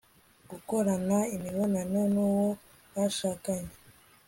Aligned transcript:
gukorana 0.49 1.17
imibonano 1.35 1.99
nu 2.13 2.25
wo 2.35 2.47
bashakanye 2.93 3.73